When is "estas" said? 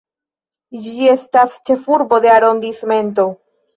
1.11-1.57